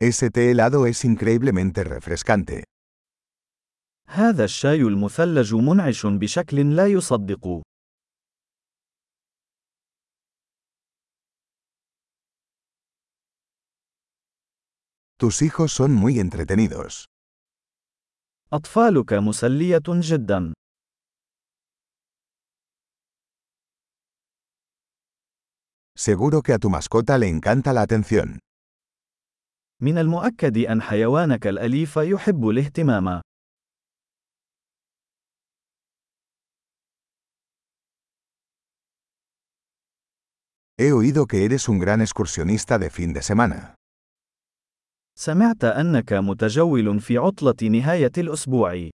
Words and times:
Ese 0.00 0.30
té 0.30 0.50
helado 0.50 0.86
es 0.86 1.04
increíblemente 1.04 1.84
refrescante. 1.84 2.64
هذا 4.08 4.44
الشاي 4.44 4.80
المثلج 4.80 5.54
منعش 5.54 6.06
بشكل 6.06 6.76
لا 6.76 6.86
يصدق. 6.86 7.62
Tus 15.18 15.40
hijos 15.42 15.72
son 15.72 15.94
muy 15.94 16.20
entretenidos. 16.20 17.06
أطفالك 18.52 19.12
مسلية 19.12 19.82
جدا. 19.88 20.52
Seguro 25.96 26.42
que 26.42 26.52
a 26.52 26.58
tu 26.58 26.68
mascota 26.68 27.16
le 27.18 27.28
encanta 27.28 27.72
la 27.72 27.82
atención. 27.82 28.38
من 29.81 29.97
المؤكد 29.97 30.57
أن 30.57 30.81
حيوانك 30.81 31.47
الأليف 31.47 31.97
يحب 31.97 32.49
الاهتمام. 32.49 33.21
He 40.77 40.91
oído 40.91 41.27
que 41.27 41.45
eres 41.45 41.69
un 41.69 41.79
gran 41.79 42.01
excursionista 42.01 42.79
de 42.79 42.89
fin 42.89 43.13
de 43.13 43.21
semana. 43.21 43.75
سمعت 45.17 45.63
أنك 45.63 46.13
متجول 46.13 46.99
في 46.99 47.17
عطلة 47.17 47.69
نهاية 47.69 48.11
الأسبوع. 48.17 48.89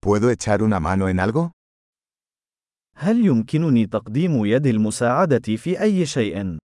¿Puedo 0.00 0.30
echar 0.30 0.62
una 0.62 0.80
mano 0.80 1.08
en 1.08 1.20
algo? 1.20 1.57
هل 3.00 3.26
يمكنني 3.26 3.86
تقديم 3.86 4.44
يد 4.44 4.66
المساعدة 4.66 5.56
في 5.56 5.82
أي 5.82 6.06
شيء؟ 6.06 6.58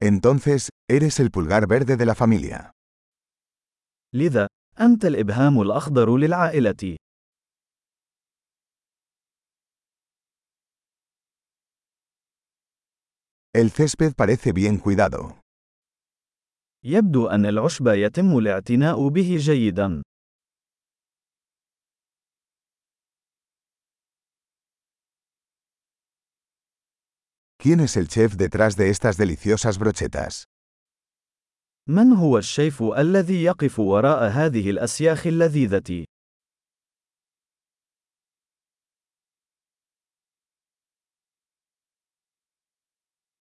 Entonces, 0.00 0.68
eres 0.90 1.18
el 1.20 1.30
pulgar 1.30 1.66
verde 1.66 1.96
de 1.96 2.04
la 2.04 2.14
familia. 2.14 2.70
لذا، 4.14 4.46
أنت 4.80 5.04
الإبهام 5.04 5.60
الأخضر 5.60 6.16
للعائلة. 6.16 6.96
El 13.56 13.70
césped 13.70 14.14
parece 14.14 14.52
bien 14.52 14.78
cuidado. 14.78 15.43
يبدو 16.86 17.26
أن 17.26 17.46
العشب 17.46 17.86
يتم 17.88 18.38
الاعتناء 18.38 19.08
به 19.08 19.36
جيدا. 19.36 20.02
¿Quién 27.58 27.80
es 27.80 27.96
el 27.96 28.08
chef 28.08 28.36
detrás 28.36 28.76
de 28.76 28.90
estas 28.90 29.16
deliciosas 29.16 29.78
brochetas? 29.78 30.44
من 31.88 32.12
هو 32.12 32.38
الشيف 32.38 32.82
الذي 32.82 33.44
يقف 33.44 33.78
وراء 33.78 34.28
هذه 34.30 34.70
الأسياخ 34.70 35.26
اللذيذة؟ 35.26 36.04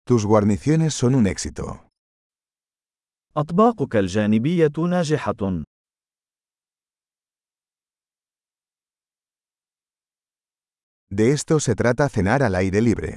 Tus 0.04 0.26
guarniciones 0.26 0.92
son 0.94 1.14
un 1.14 1.26
éxito. 1.28 1.89
أطباقك 3.36 3.96
الجانبية 3.96 4.72
ناجحة. 4.88 5.64
De 11.12 11.32
esto 11.32 11.60
se 11.60 11.74
trata 11.74 12.08
cenar 12.08 12.42
al 12.42 12.54
aire 12.54 12.80
libre. 12.80 13.16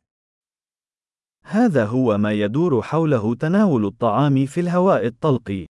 هذا 1.45 1.85
هو 1.85 2.17
ما 2.17 2.31
يدور 2.31 2.81
حوله 2.81 3.35
تناول 3.35 3.85
الطعام 3.85 4.45
في 4.45 4.59
الهواء 4.59 5.05
الطلق. 5.05 5.65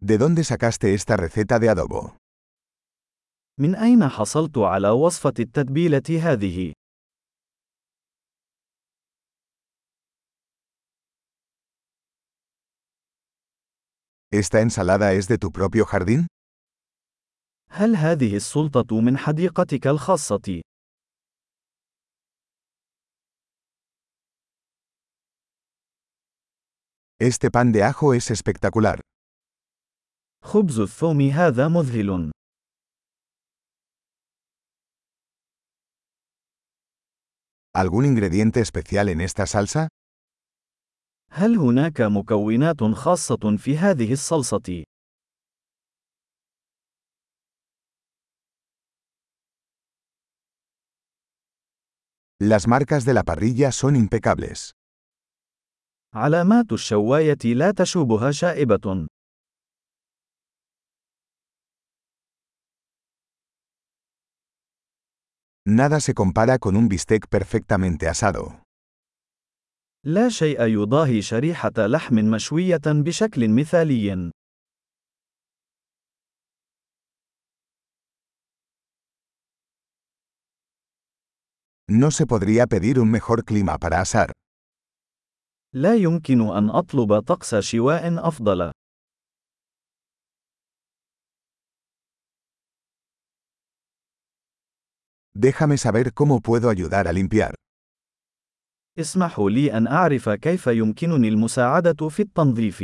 ¿De 0.00 0.18
dónde 0.18 0.44
sacaste 0.44 0.94
esta 0.94 1.16
receta 1.16 1.58
de 1.58 1.68
adobo? 1.68 2.16
من 3.58 3.74
أين 3.74 4.08
حصلت 4.08 4.58
على 4.58 4.90
وصفة 4.90 5.34
التتبيلة 5.38 6.02
هذه؟ 6.22 6.72
¿Esta 14.30 14.60
ensalada 14.60 15.14
es 15.14 15.28
de 15.28 15.38
tu 15.38 15.50
propio 15.50 15.86
jardín? 15.86 16.26
هل 17.70 17.96
هذه 17.96 18.36
السلطة 18.36 19.00
من 19.00 19.18
حديقتك 19.18 19.86
الخاصة؟ 19.86 20.60
Este 27.18 27.50
pan 27.50 27.72
de 27.72 27.82
ajo 27.82 28.12
es 28.12 28.30
espectacular. 28.30 29.00
خبز 30.44 30.80
الثوم 30.80 31.20
هذا 31.20 31.68
مذهل. 31.68 32.32
¿Algún 37.75 38.05
ingrediente 38.05 38.59
especial 38.59 39.09
en 39.09 39.21
esta 39.21 39.45
salsa? 39.45 39.87
هل 41.33 41.57
هناك 41.57 42.01
مكونات 42.01 42.83
خاصة 42.83 43.57
في 43.57 43.77
هذه 43.77 44.13
الصلصة؟ 44.13 44.83
Las 52.43 52.67
marcas 52.67 53.05
de 53.05 53.13
la 53.13 53.23
parrilla 53.23 53.71
son 53.71 53.95
impecables. 53.95 54.71
علامات 56.15 56.71
الشواية 56.71 57.53
لا 57.53 57.71
تشوبها 57.71 58.31
شائبة. 58.31 59.07
Nada 65.68 65.98
se 65.98 66.14
compara 66.14 66.60
con 66.60 66.76
un 66.76 66.88
bistec 66.88 67.26
perfectamente 67.26 68.06
asado. 68.08 68.62
لا 70.04 70.28
شيء 70.28 70.62
يضاهي 70.62 71.22
شريحة 71.22 71.72
لحم 71.78 72.14
مشوية 72.14 72.80
بشكل 72.86 73.48
مثالي. 73.48 74.30
No 81.88 82.10
se 82.10 82.26
podría 82.26 82.66
pedir 82.66 83.00
un 83.00 83.10
mejor 83.10 83.44
clima 83.44 83.78
para 83.78 84.00
asar. 84.00 84.32
لا 85.74 85.94
يمكن 85.94 86.40
أن 86.40 86.70
أطلب 86.70 87.18
طقس 87.20 87.54
شواء 87.54 88.28
أفضل. 88.28 88.72
Déjame 95.38 95.76
saber 95.76 96.14
cómo 96.14 96.40
puedo 96.40 96.70
ayudar 96.70 97.06
a 97.08 97.12
limpiar. 97.12 97.54
اسمحوا 98.98 99.50
لي 99.50 99.72
أن 99.76 99.86
أعرف 99.86 100.28
كيف 100.28 100.66
يمكنني 100.66 101.28
المساعدة 101.28 102.08
في 102.08 102.22
التنظيف. 102.22 102.82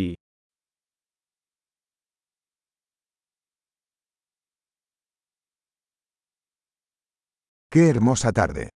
¡Qué 7.71 7.89
hermosa 7.89 8.33
tarde! 8.33 8.69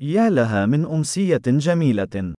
يا 0.00 0.30
لها 0.30 0.66
من 0.66 0.84
أمسية 0.84 1.42
جميلة. 1.46 2.34